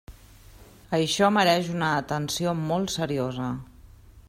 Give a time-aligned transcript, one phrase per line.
[0.99, 3.51] Això mereix una atenció molt seriosa.